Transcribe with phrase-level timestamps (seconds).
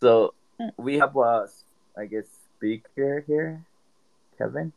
[0.00, 0.34] So
[0.76, 1.48] we have a,
[1.96, 3.64] I guess, speaker here,
[4.36, 4.72] Kevin.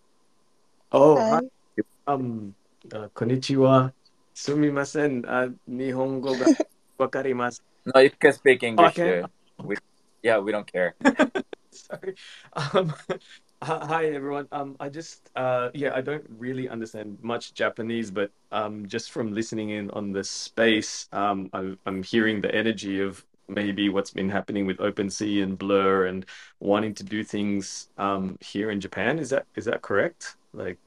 [0.92, 1.40] Oh, Hi.
[1.40, 1.84] hi.
[2.08, 2.56] Um,
[2.92, 3.92] uh, konnichiwa.
[4.34, 5.26] Sumimasen.
[5.28, 6.48] Uh, Nihongo ga
[7.00, 7.60] wakarimasu.
[7.94, 8.98] No, you can speak English.
[8.98, 9.22] Okay.
[9.22, 9.68] dude.
[9.68, 9.76] We,
[10.24, 10.96] yeah, we don't care.
[11.72, 12.16] Sorry.
[12.54, 12.94] Um,
[13.62, 14.48] hi, hi, everyone.
[14.52, 19.34] Um, I just, uh, yeah, I don't really understand much Japanese, but um, just from
[19.34, 24.30] listening in on the space, um, I'm, I'm hearing the energy of maybe what's been
[24.30, 26.26] happening with OpenSea and Blur and
[26.60, 29.20] wanting to do things um, here in Japan.
[29.20, 30.36] Is that is that correct?
[30.54, 30.78] Like,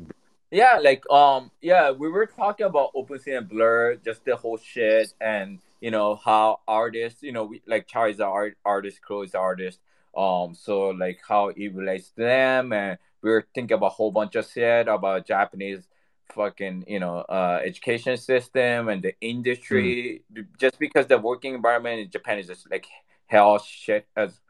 [0.50, 5.12] Yeah, like um, yeah, we were talking about OpenSea and Blur, just the whole shit,
[5.20, 9.80] and you know how artists, you know, we like Charlie's art artist, Chloe's an artist,
[10.16, 14.10] um, so like how it relates to them, and we were thinking about a whole
[14.12, 15.88] bunch of shit about Japanese
[16.34, 20.22] fucking you know uh education system and the industry
[20.58, 22.86] just because the working environment in Japan is just like
[23.26, 24.40] hell shit as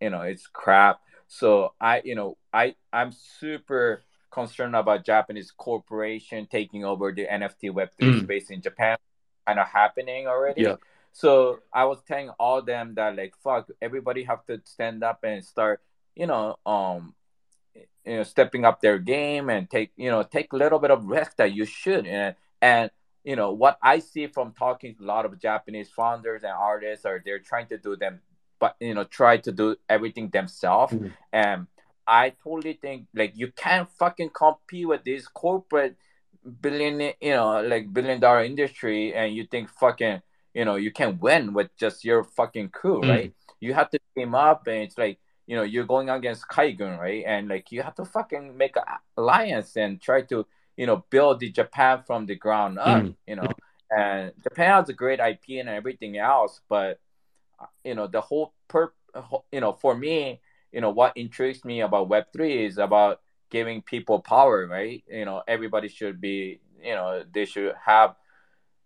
[0.00, 6.46] you know it's crap so I you know I I'm super concerned about Japanese corporation
[6.50, 8.22] taking over the NFT Web3 Mm.
[8.24, 8.98] space in Japan,
[9.46, 10.60] kind of happening already.
[10.62, 10.76] Yeah.
[11.12, 15.42] So I was telling all them that like fuck, everybody have to stand up and
[15.42, 15.80] start,
[16.14, 17.14] you know, um,
[18.06, 21.04] you know, stepping up their game and take, you know, take a little bit of
[21.06, 22.06] risk that you should.
[22.06, 22.90] And and
[23.24, 27.04] you know what I see from talking to a lot of Japanese founders and artists
[27.04, 28.20] are they're trying to do them,
[28.60, 30.92] but you know, try to do everything themselves.
[30.92, 31.12] Mhm.
[31.32, 31.66] And
[32.06, 35.96] I totally think like you can't fucking compete with this corporate
[36.60, 40.22] billion, you know, like billion dollar industry, and you think fucking,
[40.54, 43.08] you know, you can win with just your fucking crew, Mm.
[43.10, 43.34] right?
[43.58, 47.24] You have to team up, and it's like, you know, you're going against Kaigun, right?
[47.26, 48.82] And like you have to fucking make an
[49.16, 53.14] alliance and try to, you know, build the Japan from the ground up, Mm.
[53.26, 53.48] you know.
[53.90, 56.98] And Japan has a great IP and everything else, but
[57.84, 58.92] you know, the whole per,
[59.52, 60.40] you know, for me,
[60.72, 65.04] you know, what intrigues me about Web three is about giving people power, right?
[65.08, 68.16] You know, everybody should be, you know, they should have,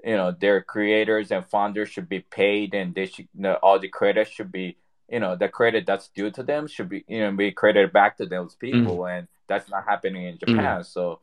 [0.05, 3.79] you know, their creators and founders should be paid, and they should, you know, all
[3.79, 4.77] the credit should be,
[5.11, 8.17] you know, the credit that's due to them should be, you know, be credited back
[8.19, 10.85] to those people, and that's not happening in Japan.
[10.85, 11.21] So,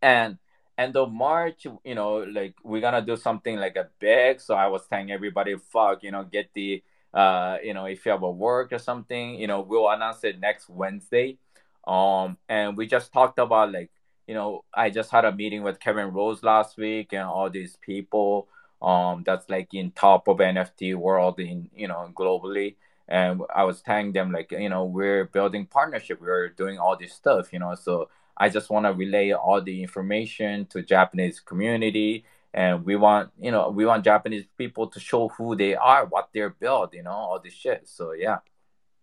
[0.00, 0.38] and
[0.78, 4.40] end of March, you know, like we're gonna do something like a big.
[4.40, 6.82] So I was telling everybody, fuck, you know, get the,
[7.12, 10.40] uh, you know, if you have a work or something, you know, we'll announce it
[10.40, 11.38] next Wednesday.
[11.86, 13.90] Um, and we just talked about like,
[14.26, 17.76] you know, I just had a meeting with Kevin Rose last week and all these
[17.80, 18.48] people,
[18.80, 22.76] um, that's like in top of NFT world in, you know, globally.
[23.08, 27.12] And I was telling them like, you know, we're building partnership, we're doing all this
[27.12, 32.24] stuff, you know, so I just want to relay all the information to Japanese community,
[32.54, 36.30] and we want you know we want Japanese people to show who they are, what
[36.32, 37.88] they're built, you know, all this shit.
[37.88, 38.38] So yeah.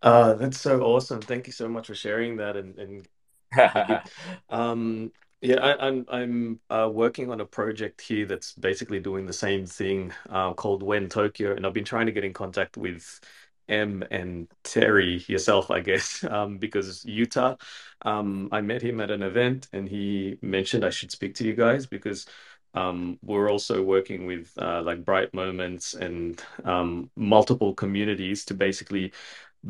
[0.01, 1.21] Uh, that's so awesome.
[1.21, 3.07] Thank you so much for sharing that and, and
[4.49, 5.11] Um,
[5.41, 9.65] yeah, I, I'm I'm uh, working on a project here that's basically doing the same
[9.65, 13.21] thing uh, called When Tokyo, and I've been trying to get in contact with
[13.69, 17.57] M and Terry yourself, I guess, um, because Utah,
[18.03, 21.55] um, I met him at an event, and he mentioned I should speak to you
[21.55, 22.27] guys because
[22.75, 29.13] um, we're also working with uh, like Bright Moments and um, multiple communities to basically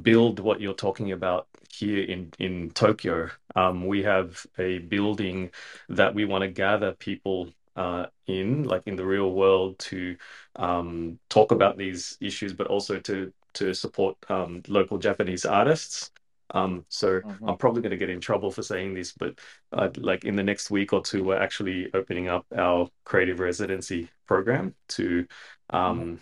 [0.03, 3.29] build what you're talking about here in in Tokyo.
[3.55, 5.51] Um, we have a building
[5.89, 10.17] that we want to gather people uh, in, like in the real world, to
[10.57, 16.11] um, talk about these issues, but also to to support um, local Japanese artists.
[16.51, 17.49] Um, so Mhm.
[17.49, 19.39] I'm probably going to get in trouble for saying this, but
[19.71, 24.09] uh, like in the next week or two, we're actually opening up our creative residency
[24.25, 25.27] program to
[25.69, 26.19] um,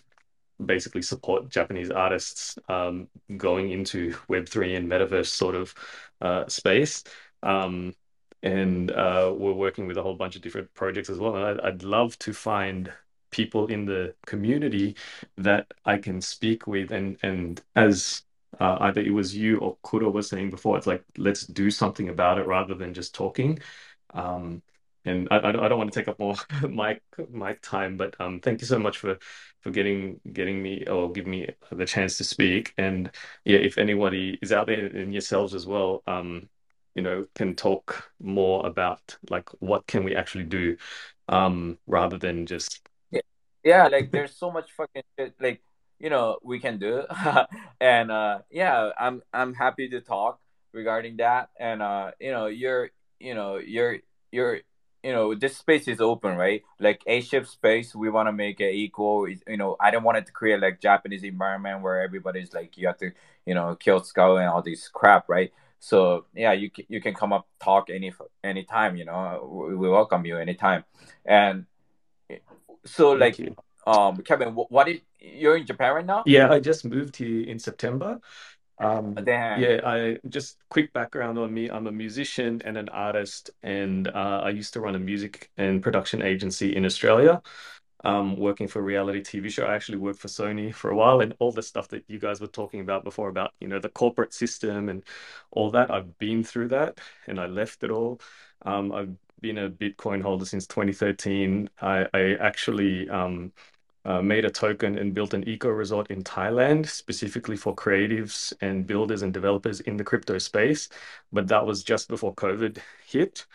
[0.64, 3.08] basically support Japanese artists um,
[3.38, 5.74] going into Web3 and metaverse sort of
[6.22, 7.04] uh, space.
[7.44, 7.96] Um,
[8.44, 11.36] and uh, we're working with a whole bunch of different projects as well.
[11.36, 12.92] And I'd, I'd love to find
[13.38, 14.96] people in the community
[15.38, 16.92] that I can speak with.
[16.92, 18.24] And, and as
[18.60, 22.10] uh, either it was you or Kuro was saying before, it's like, let's do something
[22.10, 23.60] about it rather than just talking.
[24.14, 24.64] Um,
[25.06, 26.36] and I, I don't want to take up more
[26.70, 27.02] mic
[27.32, 29.18] mic time, but um, thank you so much for
[29.62, 32.74] for getting getting me or giving me the chance to speak.
[32.78, 33.12] And
[33.46, 36.50] yeah, if anybody is out there and yourselves as well, um,
[36.96, 40.78] you know, can talk more about like what can we actually do,
[41.30, 42.87] um, rather than just
[43.68, 45.62] yeah, like there's so much fucking shit like
[46.00, 47.04] you know we can do,
[47.82, 50.40] and uh, yeah, I'm I'm happy to talk
[50.72, 53.98] regarding that, and uh, you know you're you know you're
[54.32, 54.62] you're
[55.04, 56.64] you know this space is open right?
[56.80, 59.28] Like 8ships space we want to make it equal.
[59.28, 62.88] You know i don't want it to create like japanese environment where everybody's like you
[62.88, 63.12] have to
[63.46, 65.52] you know kill skull and all this crap right?
[65.80, 69.76] So yeah you can, you can come up talk any anytime you know.
[69.82, 70.86] We welcome you anytime.
[71.26, 71.66] And
[72.86, 73.40] so like
[73.86, 77.58] um kevin what is you're in japan right now yeah i just moved here in
[77.60, 78.20] september
[78.80, 79.60] um, Damn.
[79.60, 81.70] Yeah, I just quick background on me.
[81.70, 85.82] I'm a musician and an artist, and uh, I used to run a music and
[85.82, 87.42] production agency in Australia.
[88.04, 89.66] Um, working for a reality TV show.
[89.66, 92.40] I actually worked for Sony for a while, and all the stuff that you guys
[92.40, 95.04] were talking about before about you know the corporate system and
[95.52, 95.90] all that.
[95.90, 98.22] I've been through that, and I left it all.
[98.62, 101.70] Um, I've been a Bitcoin holder since 2013.
[101.82, 103.52] I, I actually um,
[104.06, 108.88] uh, made a token and built an eco resort in Thailand specifically for creatives and
[108.88, 110.90] builders and developers in the crypto space.
[111.32, 113.46] But that was just before COVID hit.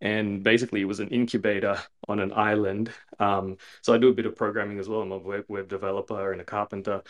[0.00, 2.90] And basically, it was an incubator on an island.
[3.20, 5.02] Um, so I do a bit of programming as well.
[5.02, 7.02] I'm a web, web developer and a carpenter,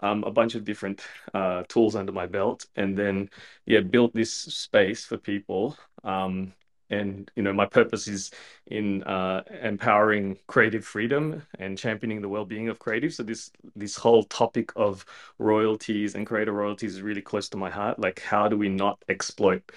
[0.00, 1.00] um, a bunch of different
[1.32, 2.66] uh, tools under my belt.
[2.74, 3.30] And then,
[3.66, 6.52] yeah, built this space for people um,
[6.90, 8.30] and you know my purpose is
[8.66, 13.14] in uh, empowering creative freedom and championing the well-being of creatives.
[13.14, 15.04] So this this whole topic of
[15.38, 17.98] royalties and creator royalties is really close to my heart.
[17.98, 19.70] Like how do we not exploit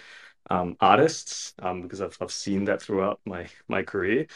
[0.50, 1.54] um, artists?
[1.60, 4.28] Um, because I've, I've seen that throughout my my career.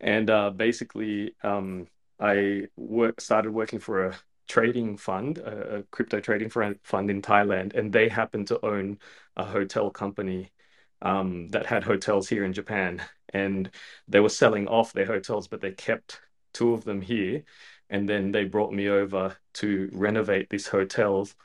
[0.00, 1.86] And uh, basically um,
[2.20, 4.14] I work started working for a
[4.48, 8.98] trading fund a, a crypto trading fund in Thailand and they happen to own
[9.36, 10.50] a hotel company
[11.04, 13.02] um, that had hotels here in Japan,
[13.32, 13.70] and
[14.08, 16.20] they were selling off their hotels, but they kept
[16.52, 17.44] two of them here,
[17.90, 21.36] and then they brought me over to renovate these hotels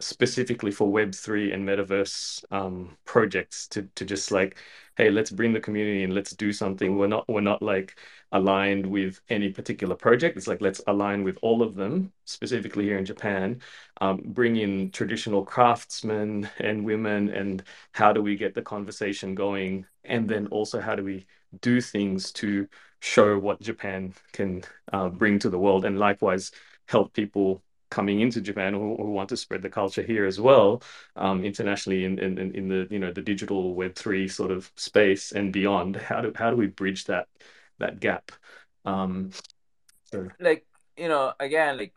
[0.00, 4.58] specifically for Web3 and metaverse um, projects to to just like,
[4.96, 6.96] hey, let's bring the community and let's do something.
[6.98, 7.96] We're not we're not like
[8.32, 10.36] aligned with any particular project.
[10.36, 13.60] It's like let's align with all of them, specifically here in Japan.
[14.00, 17.62] Um, bring in traditional craftsmen and women, and
[17.92, 19.86] how do we get the conversation going?
[20.04, 21.26] And then also how do we
[21.60, 22.68] do things to
[23.00, 24.62] show what Japan can
[24.92, 26.52] uh, bring to the world, and likewise
[26.88, 27.62] help people
[27.94, 30.82] coming into Japan who, who, want to spread the culture here as well,
[31.14, 35.30] um, internationally in, in, in the you know the digital Web three sort of space
[35.30, 35.94] and beyond.
[35.94, 37.28] How do how do we bridge that
[37.78, 38.32] that gap?
[38.84, 39.30] Um,
[40.10, 40.28] so.
[40.40, 41.94] Like you know, again, like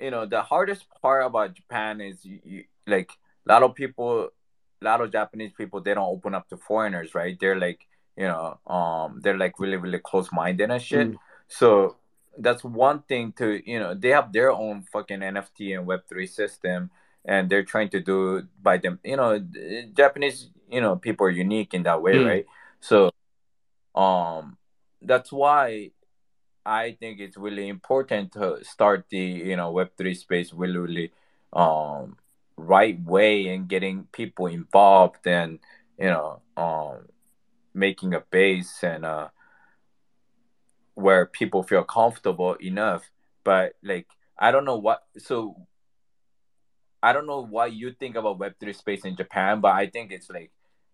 [0.00, 3.12] you know, the hardest part about Japan is you, you, like
[3.46, 4.30] a lot of people,
[4.80, 7.38] a lot of Japanese people, they don't open up to foreigners, right?
[7.38, 7.86] They're like
[8.16, 11.12] you know, um, they're like really really close minded and shit.
[11.12, 11.16] Mm.
[11.46, 11.96] So
[12.38, 16.90] that's one thing to you know they have their own fucking nft and web3 system
[17.24, 19.38] and they're trying to do by them you know
[19.94, 22.26] japanese you know people are unique in that way mm.
[22.26, 22.46] right
[22.80, 23.10] so
[23.94, 24.56] um
[25.02, 25.90] that's why
[26.64, 31.12] i think it's really important to start the you know web3 space really really
[31.52, 32.16] um
[32.56, 35.58] right way and getting people involved and
[35.98, 37.08] you know um
[37.74, 39.28] making a base and uh
[40.94, 43.08] where people feel comfortable enough
[43.44, 44.06] but like
[44.38, 45.56] i don't know what so
[47.02, 50.30] i don't know what you think about web3 space in japan but i think it's
[50.30, 50.50] like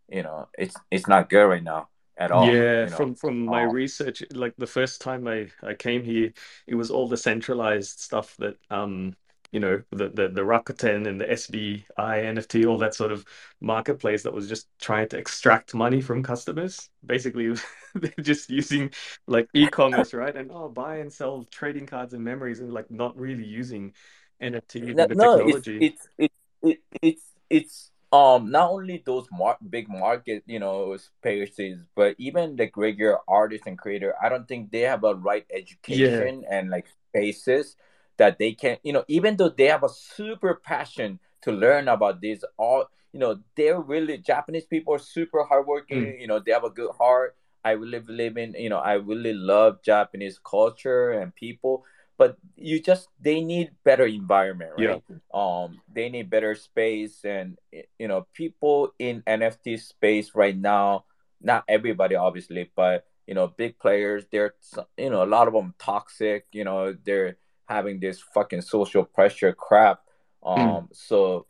[0.08, 2.96] you know it's it's not good right now at all yeah you know?
[2.96, 6.32] from from my research like the first time i i came here
[6.66, 9.14] it was all the centralized stuff that um
[9.52, 13.24] you know the the, the Rakuten and the SBI NFT, all that sort of
[13.60, 16.90] marketplace that was just trying to extract money from customers.
[17.04, 17.54] Basically,
[17.94, 18.90] they're just using
[19.26, 20.34] like e-commerce, right?
[20.34, 23.94] And oh, buy and sell trading cards and memories, and like not really using
[24.42, 25.78] NFT no, no technology.
[25.80, 31.78] It's it's it's it's it's um not only those mar- big market you know spaces,
[31.94, 34.14] but even the regular artists and creator.
[34.22, 36.58] I don't think they have a right education yeah.
[36.58, 37.76] and like spaces
[38.18, 42.20] that they can you know even though they have a super passion to learn about
[42.20, 46.20] this all you know they're really japanese people are super hardworking mm.
[46.20, 49.32] you know they have a good heart i really believe in you know i really
[49.32, 51.84] love japanese culture and people
[52.18, 55.16] but you just they need better environment right yeah.
[55.32, 57.56] um they need better space and
[57.98, 61.04] you know people in nft space right now
[61.40, 64.54] not everybody obviously but you know big players they're
[64.96, 67.36] you know a lot of them toxic you know they're
[67.68, 70.00] having this fucking social pressure crap.
[70.42, 70.60] Hmm.
[70.60, 70.88] Um, mm.
[70.92, 71.46] so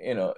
[0.00, 0.34] you know,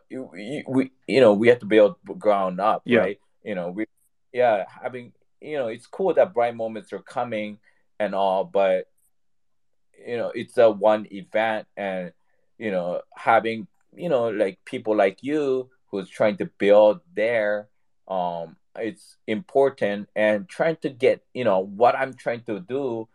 [0.67, 3.01] we you know we have to build ground up, yeah.
[3.01, 3.21] right?
[3.45, 3.87] You know, we
[4.33, 7.59] yeah having you know it's cool that bright moments are coming
[7.99, 8.87] and all, but
[10.07, 12.13] you know it's a one event and
[12.59, 17.69] you know having you know like people like you who's trying to build there
[18.09, 23.09] um it's important and trying to get you know what i'm trying to do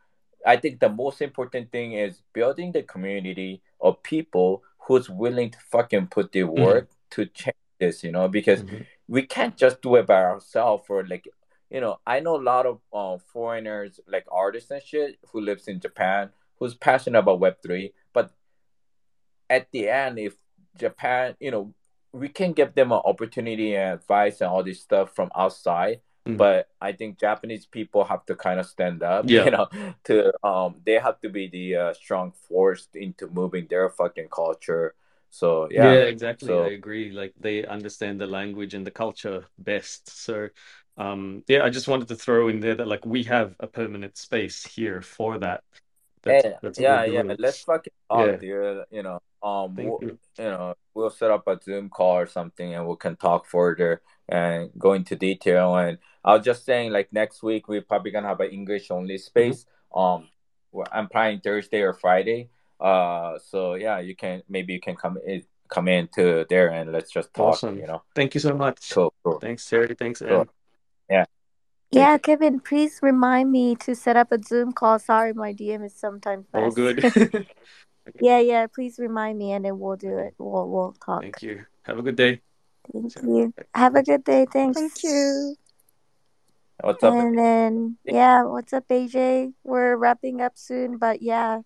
[0.45, 5.57] i think the most important thing is building the community of people who's willing to
[5.71, 6.63] fucking put the mm-hmm.
[6.63, 7.21] work mm-hmm.
[7.21, 8.83] to change this you know because mm-hmm.
[9.07, 11.27] we can't just do it by ourselves or like
[11.69, 15.67] you know i know a lot of uh, foreigners like artists and shit who lives
[15.67, 18.31] in japan who's passionate about web3 but
[19.49, 20.35] at the end if
[20.77, 21.73] japan you know
[22.11, 26.37] we can give them an opportunity and advice and all this stuff from outside mm.
[26.37, 29.45] but i think japanese people have to kind of stand up yeah.
[29.45, 29.67] you know
[30.03, 34.95] to um they have to be the uh, strong force into moving their fucking culture.
[35.29, 35.93] So yeah.
[35.93, 36.47] Yeah exactly.
[36.47, 37.11] So, i agree.
[37.11, 40.09] Like they understand the language and the culture best.
[40.09, 40.49] So
[40.97, 44.17] um yeah i just wanted to throw in there that like we have a permanent
[44.17, 45.63] space here for that.
[46.23, 47.21] That's, that's yeah yeah.
[47.37, 48.37] let's fucking talk yeah.
[48.37, 48.85] dude.
[48.91, 50.17] You know um we'll, you.
[50.39, 54.01] you know we'll set up a zoom call or something and we can talk further
[54.29, 58.27] and go into detail and i was just saying like next week we're probably gonna
[58.27, 59.65] have an english only space
[59.95, 60.23] mm-hmm.
[60.23, 65.17] um i'm planning thursday or friday uh so yeah you can maybe you can come
[65.25, 67.77] in come into there and let's just talk awesome.
[67.77, 69.39] you know thank you so much cool, cool.
[69.39, 69.95] thanks Terry.
[69.95, 70.47] thanks cool.
[71.09, 71.25] yeah
[71.91, 74.99] yeah, Kevin, please remind me to set up a Zoom call.
[74.99, 76.63] Sorry, my DM is sometimes fast.
[76.63, 76.99] All good.
[78.21, 78.67] yeah, yeah.
[78.67, 80.33] Please remind me, and then we'll do it.
[80.37, 81.21] We'll we'll talk.
[81.21, 81.65] Thank you.
[81.83, 82.41] Have a good day.
[82.91, 83.53] Thank you.
[83.73, 84.45] Have a good day.
[84.51, 84.79] Thanks.
[84.79, 85.55] Thank you.
[86.81, 87.13] What's up?
[87.13, 89.53] And then yeah, what's up, AJ?
[89.63, 91.61] We're wrapping up soon, but yeah.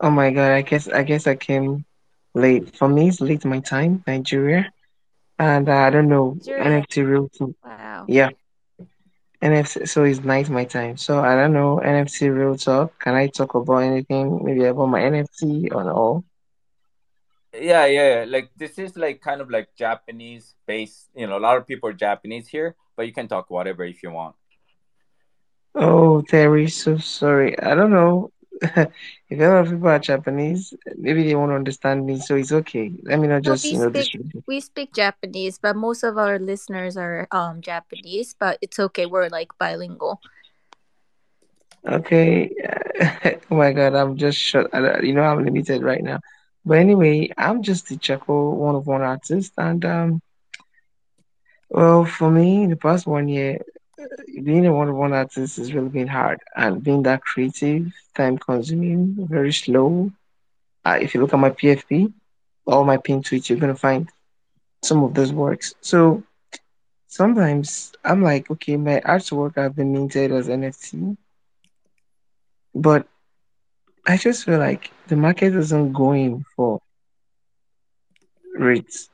[0.00, 0.52] Oh my god!
[0.52, 1.84] I guess I guess I came
[2.34, 2.76] late.
[2.76, 4.72] For me, it's late my time, Nigeria
[5.40, 7.50] and uh, I don't know NFT real talk.
[7.64, 8.04] Wow.
[8.08, 8.30] Yeah,
[9.42, 9.88] NFC.
[9.88, 10.98] So it's night my time.
[10.98, 12.98] So I don't know NFT real talk.
[13.00, 14.44] Can I talk about anything?
[14.44, 16.24] Maybe about my NFT or all?
[17.54, 18.24] Yeah, yeah.
[18.28, 21.10] Like this is like kind of like Japanese based.
[21.14, 24.02] You know, a lot of people are Japanese here, but you can talk whatever if
[24.02, 24.36] you want.
[25.74, 27.58] Oh, Terry, so sorry.
[27.58, 28.32] I don't know.
[28.62, 28.76] if
[29.30, 32.92] a lot of people are Japanese, maybe they won't understand me, so it's okay.
[33.04, 33.90] Let me not just we you know.
[33.90, 39.06] Speak, we speak Japanese, but most of our listeners are um Japanese, but it's okay.
[39.06, 40.20] We're like bilingual.
[41.86, 42.50] Okay.
[43.50, 44.68] oh my God, I'm just shut.
[45.02, 46.20] You know, I'm limited right now.
[46.64, 50.22] But anyway, I'm just the Checo one of one artist, and um,
[51.70, 53.58] well, for me, the past one year,
[54.44, 57.86] being a one of one artist has really been hard, and being that creative,
[58.16, 60.10] time-consuming, very slow.
[60.84, 62.12] Uh, if you look at my PFP,
[62.66, 64.08] all my pin tweets, you're gonna find
[64.82, 65.74] some of those works.
[65.80, 66.22] So
[67.08, 71.16] sometimes I'm like, okay, my artwork I've been minted as NFT,
[72.74, 73.06] but
[74.10, 76.80] I just feel like the market isn't going for
[78.56, 79.08] rates.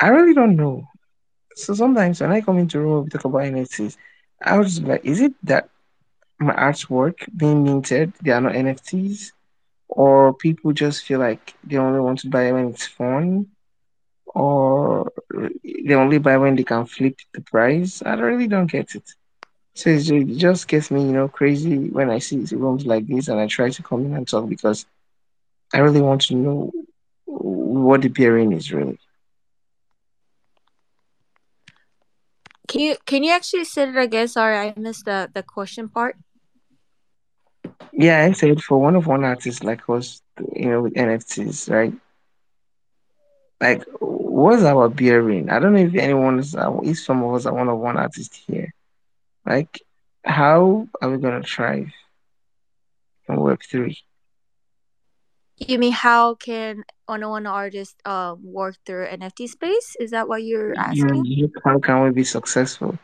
[0.00, 0.88] I really don't know.
[1.56, 3.96] So sometimes when I come into room, we talk about NFTs.
[4.42, 5.68] I was like, is it that
[6.38, 9.32] my artwork being minted, they are not NFTs,
[9.88, 13.48] or people just feel like they only want to buy when it's fun,
[14.26, 15.12] or
[15.62, 18.02] they only buy when they can flip the price?
[18.04, 19.04] I really don't get it.
[19.74, 23.40] So it just gets me, you know, crazy when I see rooms like this, and
[23.40, 24.86] I try to come in and talk because
[25.72, 26.72] I really want to know
[27.26, 28.98] what the pairing is really.
[32.68, 34.28] Can you can you actually say it again?
[34.28, 36.16] Sorry, I missed the the question part.
[37.92, 40.22] Yeah, I said for one of one artists like us,
[40.54, 41.92] you know, with NFTs, right?
[43.60, 45.50] Like, what's our bearing?
[45.50, 47.96] I don't know if anyone is, uh, if some of us are one of one
[47.96, 48.72] artist here.
[49.46, 49.82] Like,
[50.24, 51.92] how are we gonna thrive
[53.28, 53.98] in Web three?
[55.56, 59.96] You mean how can one on one artist uh, work through NFT space?
[60.00, 61.24] Is that what you're asking?
[61.26, 62.98] Yeah, how can we be successful?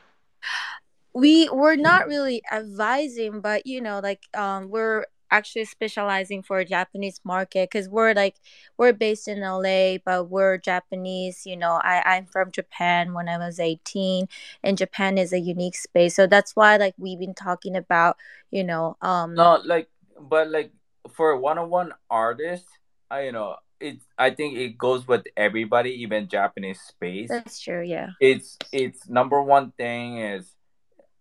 [1.12, 7.20] We we're not really advising, but you know, like um, we're actually specializing for Japanese
[7.24, 8.36] market because we're like
[8.76, 11.46] we're based in LA, but we're Japanese.
[11.46, 14.28] You know, I I'm from Japan when I was 18,
[14.62, 18.16] and Japan is a unique space, so that's why like we've been talking about
[18.50, 19.34] you know um.
[19.34, 19.88] No, like
[20.20, 20.72] but like
[21.12, 22.68] for one-on-one artists,
[23.10, 24.00] I you know it.
[24.18, 27.28] I think it goes with everybody, even Japanese space.
[27.28, 27.82] That's true.
[27.82, 28.10] Yeah.
[28.20, 30.54] It's it's number one thing is,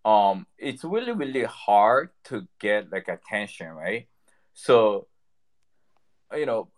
[0.09, 4.07] um, it's really really hard to get like attention, right?
[4.53, 5.07] So,
[6.35, 6.69] you know,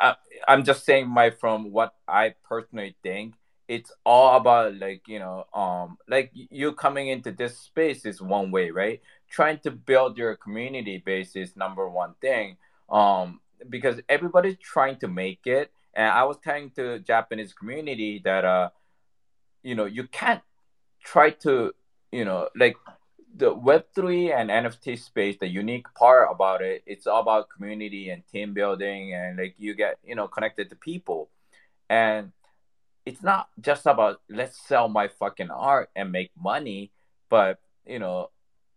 [0.00, 0.16] I,
[0.48, 3.34] I'm just saying my from what I personally think.
[3.68, 8.50] It's all about like you know, um, like you coming into this space is one
[8.50, 9.00] way, right?
[9.32, 12.56] trying to build your community base is number one thing
[12.90, 18.44] um because everybody's trying to make it and i was telling to japanese community that
[18.44, 18.68] uh
[19.62, 20.42] you know you can't
[21.02, 21.72] try to
[22.12, 22.76] you know like
[23.34, 28.22] the web3 and nft space the unique part about it it's all about community and
[28.28, 31.30] team building and like you get you know connected to people.
[31.88, 32.32] And
[33.04, 36.90] it's not just about let's sell my fucking art and make money
[37.28, 38.30] but you know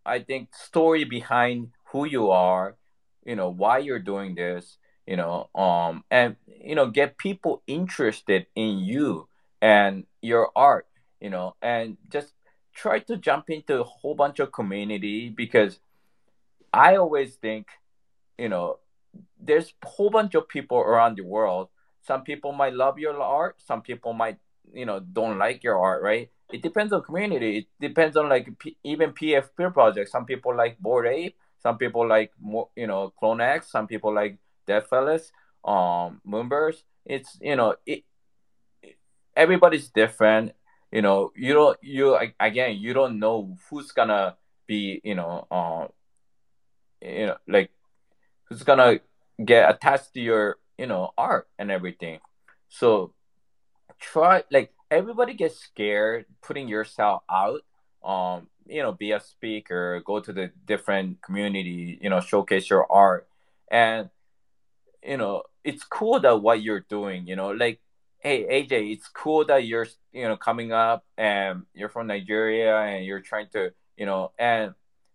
[0.04, 2.76] i think story behind who you are
[3.24, 8.46] you know why you're doing this you know um and you know get people interested
[8.54, 9.28] in you
[9.62, 10.86] and your art
[11.20, 12.32] you know and just
[12.76, 15.80] try to jump into a whole bunch of community because
[16.72, 17.66] i always think
[18.38, 18.78] you know
[19.40, 21.68] there's a whole bunch of people around the world.
[22.02, 23.56] Some people might love your art.
[23.64, 24.38] Some people might
[24.72, 26.30] you know don't like your art right?
[26.52, 27.58] It depends on community.
[27.58, 30.12] It depends on like P- even pf projects.
[30.12, 31.36] Some people like bored ape.
[31.62, 33.70] Some people like more you know clone x.
[33.70, 35.30] Some people like Deadfellaz
[35.64, 36.82] um moonbirds.
[37.04, 38.04] It's you know it,
[39.36, 40.52] everybody's different
[40.96, 44.34] you know you don't you again you don't know who's gonna
[44.66, 45.88] be you know um
[47.02, 47.70] you know like
[48.44, 49.00] who's gonna
[49.44, 52.18] get attached to your you know art and everything.
[52.70, 53.12] So
[54.00, 57.60] try like everybody gets scared putting yourself out
[58.02, 62.90] um you know be a speaker go to the different community you know showcase your
[62.90, 63.28] art.
[63.70, 64.08] And
[65.02, 67.80] you know it's cool that what you're doing you know like
[68.26, 73.04] hey aj it's cool that you're you know coming up and you're from nigeria and
[73.06, 74.74] you're trying to you know and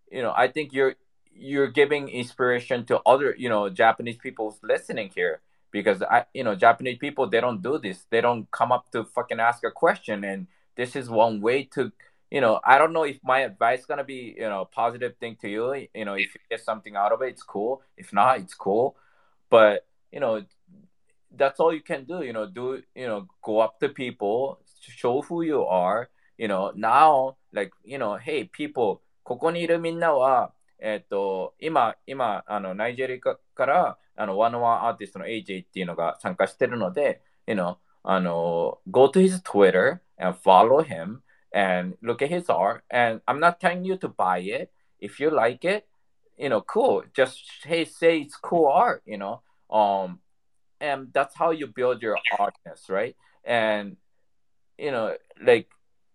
[0.10, 0.96] you know i think you're
[1.34, 5.42] you're giving inspiration to other you know japanese people listening here
[5.72, 8.06] because I, you know, Japanese people they don't do this.
[8.10, 11.92] They don't come up to fucking ask a question, and this is one way to,
[12.30, 15.50] you know, I don't know if my advice gonna be, you know, positive thing to
[15.50, 15.88] you.
[15.96, 17.82] You know, if you get something out of it, it's cool.
[17.98, 18.96] If not, it's cool.
[19.50, 20.44] But you know,
[21.37, 22.23] that's all you can do.
[22.23, 26.09] You know, do you know, go up to people, show who you are.
[26.39, 39.43] You know, now like you know, hey people, ここにいるみんなはえっ、ー、と、今、今、あの、ナイジェリアから、あの、ワンワンアーティストの AJ っていうのが参加してるので、you know, あの、go to his
[39.43, 41.21] Twitter and follow him
[41.53, 42.83] and look at his art.
[42.91, 44.71] And I'm not telling you to buy it.
[45.01, 45.87] If you like it,
[46.39, 47.05] you know, cool.
[47.15, 49.43] Just hey, say it's cool art, you know.
[49.71, 50.21] Um,
[50.82, 53.16] and that's how you build your audience right?
[53.46, 53.98] And
[54.78, 55.70] you know like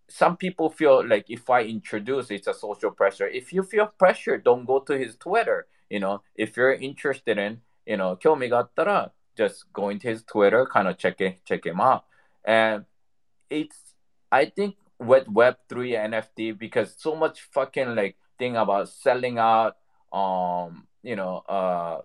[0.09, 3.27] some people feel like if i introduce it's a social pressure.
[3.27, 6.21] If you feel pressure don't go to his twitter you know?
[6.35, 10.97] If you're interested in you know kyomi gattara just go into his twitter kind of
[10.97, 12.05] check it, check him out.
[12.43, 12.85] And
[13.49, 13.95] it's
[14.31, 19.77] i think with web3 nft because so much fucking like thing about selling out
[20.11, 22.01] um you know uh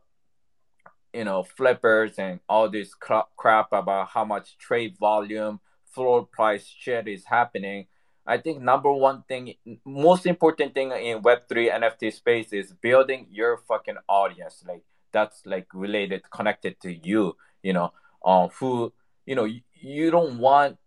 [1.15, 7.09] you know, flippers and all this crap, about how much trade volume, floor price shit
[7.09, 7.87] is happening
[8.27, 13.27] I think number one thing, most important thing in Web three NFT space is building
[13.31, 14.63] your fucking audience.
[14.67, 17.37] Like that's like related, connected to you.
[17.63, 17.93] You know,
[18.25, 18.93] um, who
[19.27, 20.79] you know you, you don't want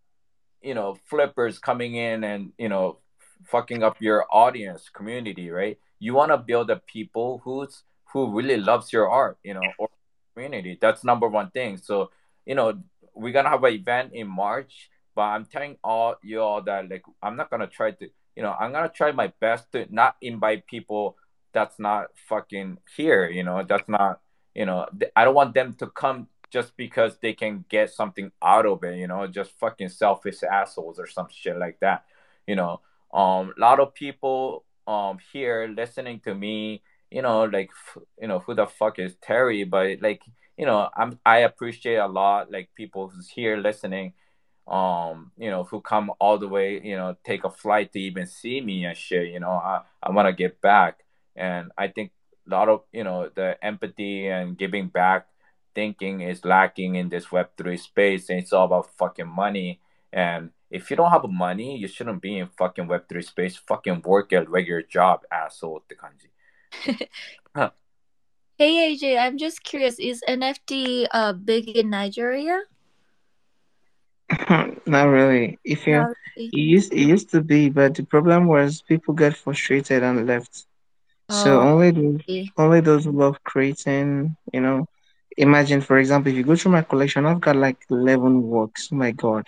[0.62, 3.00] you know flippers coming in and you know
[3.44, 5.78] fucking up your audience community, right?
[6.00, 7.84] You want to build a people who's
[8.14, 9.90] who really loves your art, you know, or
[10.36, 10.78] community.
[10.80, 11.78] That's number one thing.
[11.78, 12.12] So
[12.46, 12.78] you know
[13.16, 17.04] we're gonna have an event in March but I'm telling all you all that like
[17.24, 20.68] I'm not gonna try to you know I'm gonna try my best to not invite
[20.68, 21.18] people
[21.54, 23.30] that's not fucking here.
[23.30, 24.20] You know that's not
[24.54, 28.66] you know I don't want them to come just because they can get something out
[28.66, 28.98] of it.
[28.98, 32.04] You know just fucking selfish assholes or some shit like that.
[32.46, 32.82] You know
[33.14, 36.84] um a lot of people um here listening to me
[37.16, 37.72] you know like
[38.22, 40.22] you know who the fuck is Terry but like
[40.58, 44.14] you know I'm I appreciate a lot like people who's here listening
[44.68, 48.26] um, you know, who come all the way, you know, take a flight to even
[48.26, 51.00] see me and shit, you know, I, I want to get back.
[51.36, 52.12] And I think
[52.48, 55.28] a lot of, you know, the empathy and giving back
[55.76, 58.30] thinking is lacking in this Web3 space.
[58.30, 59.82] And it's all about fucking money.
[60.12, 63.56] And if you don't have money, you shouldn't be in fucking Web3 space.
[63.58, 65.84] Fucking work a regular job, asshole.
[67.56, 67.70] Huh.
[68.58, 70.00] Hey AJ, I'm just curious.
[70.00, 72.62] Is NFT uh big in Nigeria?
[74.86, 75.58] Not really.
[75.64, 76.08] If you,
[76.52, 80.66] it used it used to be, but the problem was people get frustrated and left.
[81.30, 82.22] So Oh, only those
[82.58, 84.86] only those who love creating, you know.
[85.38, 88.90] Imagine, for example, if you go through my collection, I've got like eleven works.
[88.92, 89.46] Oh my God,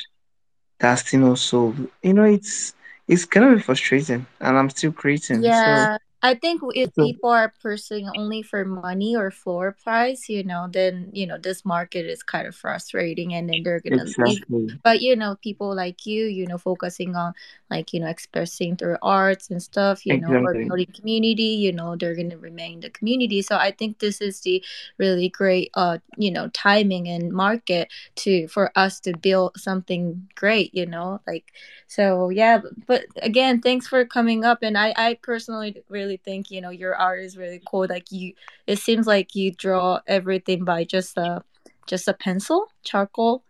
[0.80, 1.74] that's still no soul.
[2.04, 2.74] You know, it's
[3.08, 5.52] it's gonna be frustrating, and I'm still creating.
[5.52, 6.07] So yeah.
[6.22, 11.10] I think if people are pursuing only for money or floor price, you know, then
[11.14, 14.44] you know this market is kind of frustrating, and then they're gonna leave.
[14.84, 17.34] But you know, people like you, you know, focusing on
[17.70, 21.96] like you know expressing through arts and stuff, you know, or building community, you know,
[21.96, 23.42] they're gonna remain the community.
[23.42, 24.64] So I think this is the
[24.98, 30.74] really great, uh, you know, timing and market to for us to build something great,
[30.74, 31.52] you know, like
[31.88, 32.58] so yeah.
[32.60, 36.70] But, but again, thanks for coming up, and I I personally really think you know
[36.70, 37.88] your art is really cool.
[37.90, 38.34] Like you,
[38.66, 41.44] it seems like you draw everything by just a
[41.88, 43.44] just a pencil, charcoal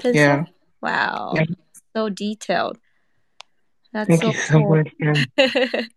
[0.00, 0.20] pencil.
[0.20, 0.44] Yeah,
[0.80, 1.44] Wow, yeah.
[1.94, 2.78] so detailed.
[3.92, 4.84] That's Thank so you so cool.
[5.38, 5.88] much.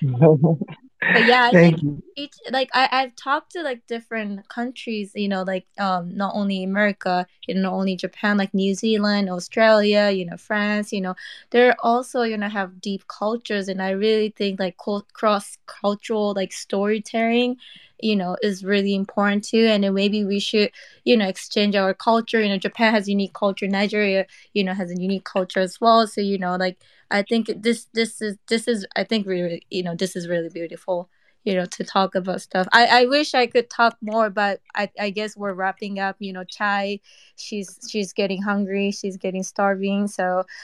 [1.02, 1.12] Yeah.
[1.12, 2.02] but yeah, I Thank think you.
[2.16, 6.64] each like I I've talked to like different countries, you know, like um not only
[6.64, 11.14] America, you know, not only Japan, like New Zealand, Australia, you know, France, you know,
[11.50, 14.76] they're also you know have deep cultures, and I really think like
[15.12, 17.56] cross cultural like storytelling,
[18.00, 20.70] you know, is really important too, and then maybe we should
[21.04, 22.40] you know exchange our culture.
[22.40, 26.06] You know, Japan has unique culture, Nigeria, you know, has a unique culture as well.
[26.06, 26.78] So you know, like
[27.10, 30.48] I think this this is this is I think really you know this is really
[30.50, 31.08] beautiful
[31.44, 32.68] you know to talk about stuff.
[32.72, 36.16] I I wish I could talk more, but I I guess we're wrapping up.
[36.18, 37.00] You know, Chai,
[37.36, 40.44] she's she's getting hungry, she's getting starving, so.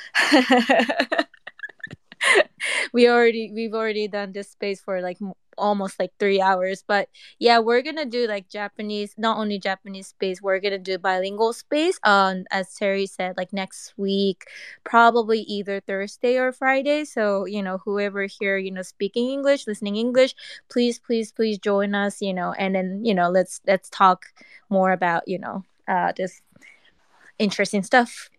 [2.92, 5.18] we already we've already done this space for like
[5.58, 10.40] almost like three hours but yeah we're gonna do like japanese not only japanese space
[10.42, 14.44] we're gonna do bilingual space um as terry said like next week
[14.84, 19.96] probably either thursday or friday so you know whoever here you know speaking english listening
[19.96, 20.34] english
[20.68, 24.26] please please please join us you know and then you know let's let's talk
[24.68, 26.42] more about you know uh this
[27.38, 28.30] interesting stuff.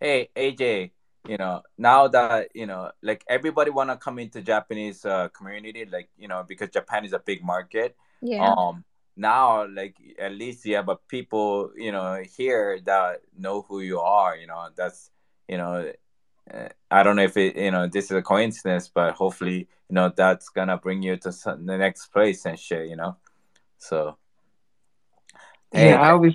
[0.00, 0.90] Hey aj
[1.26, 5.86] you know now that you know like everybody want to come into japanese uh, community
[5.86, 7.96] like you know because japan is a big market.
[8.20, 8.52] Yeah.
[8.52, 8.84] Um
[9.16, 14.00] now like at least you have a people you know here that know who you
[14.00, 15.10] are you know that's
[15.48, 15.92] you know
[16.52, 19.94] uh, i don't know if it you know this is a coincidence but hopefully you
[19.94, 23.16] know that's gonna bring you to some, the next place and shit you know?
[23.78, 24.16] So
[25.72, 26.34] hey, Yeah, I always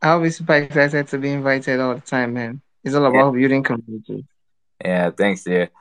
[0.00, 2.60] I always super excited to be invited all the time, man.
[2.83, 4.25] It's all about building community.
[4.83, 5.71] Yeah, thanks, dude.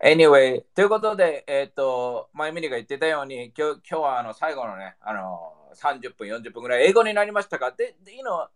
[0.00, 8.48] Anyway, ということで、えっ、と、前ミリが言ってたように、今日今日はあの最後のね、あの、30分、40分ぐらい英語になりましたが、で、で you know,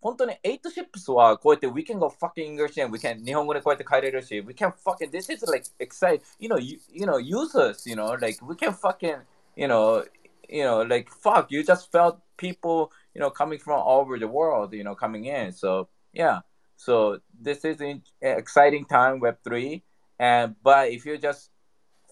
[0.00, 5.32] 本当に8 ships はこうやって we can go fucking English and we can 日本語でこうやって帰れるし、we can fucking, this
[5.32, 8.72] is like exciting, you know, you, you know, use us, you know, like we can
[8.72, 9.18] fucking,
[9.56, 10.04] you know,
[10.48, 14.28] you know, like fuck, you just felt people, you know, coming from all over the
[14.28, 15.52] world, you know, coming in.
[15.52, 16.40] So, yeah.
[16.83, 19.83] so this is an exciting time Web three,
[20.19, 21.49] and but if you just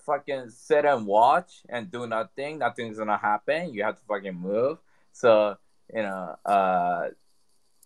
[0.05, 3.73] fucking sit and watch and do nothing, nothing's gonna happen.
[3.73, 4.77] You have to fucking move.
[5.11, 5.57] So
[5.93, 7.09] you know, uh,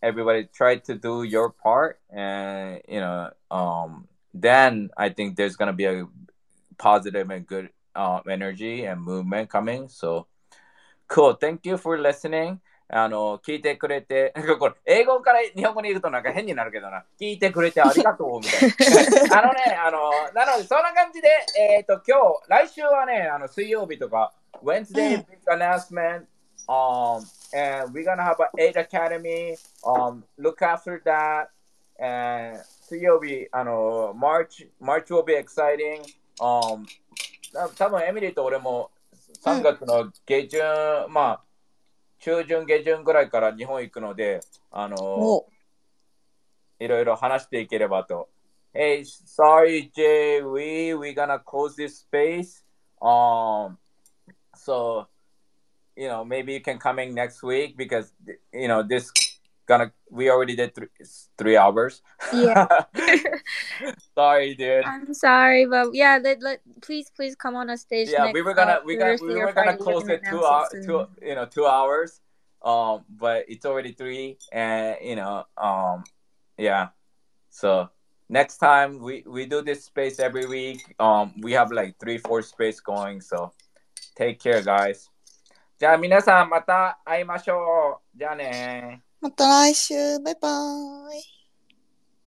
[0.04, 5.74] everybody try to do your part, and you know, um, then I think there's gonna
[5.74, 6.08] be a
[6.78, 9.89] positive and good uh, energy and movement coming.
[9.89, 10.28] So
[11.08, 11.34] cool.
[11.34, 12.62] Thank you for listening.
[12.88, 17.04] あの、聞いてくれて、 これ、英語から日本語に言うとなんか変になるけどな。
[17.19, 19.39] 聞いてくれてありがとうみたいな。
[19.41, 26.26] あのね、あの、なので、そんな感じで、えっ、ー、と、今日、来週はね、あの、水曜日とか、Wednesday big announcement,
[26.67, 27.21] um,
[27.54, 31.48] and we're gonna have an 8 Academy, um, look after that,
[32.00, 36.02] and 水曜日、あの、March, March will be exciting,
[36.39, 36.86] um,
[37.78, 38.91] 多分エミリーと俺も
[39.43, 40.62] 3月の下旬、
[41.06, 41.45] うん、まあ、
[42.26, 44.40] 中旬下旬ぐらいから日本行くので、
[44.72, 45.46] あの、
[46.80, 48.30] いろいろ話していければと。
[48.74, 52.64] Hey, sorry, Jay, we we gonna close this space.
[53.00, 53.78] Um,
[54.56, 55.06] so
[55.96, 58.12] you know maybe you can come in next week because
[58.52, 59.12] you know this
[59.71, 60.88] gonna we already did three,
[61.38, 62.03] three hours.
[62.35, 62.66] Yeah.
[64.14, 64.85] sorry, dude.
[64.85, 68.09] I'm sorry, but yeah, let, let please please come on a stage.
[68.11, 70.69] Yeah, next, we were gonna uh, we gonna we were gonna close it two hours
[70.85, 72.21] two you know two hours.
[72.62, 76.05] Um, but it's already three, and you know um,
[76.59, 76.88] yeah.
[77.51, 77.88] So
[78.29, 80.83] next time we we do this space every week.
[80.99, 83.21] Um, we have like three four space going.
[83.23, 83.53] So
[84.16, 85.09] take care, guys.
[85.81, 88.19] じゃあ皆さんまた会いましょう。
[88.19, 89.03] じゃあね。
[89.26, 90.20] また来週。
[90.20, 91.35] バイバーイ。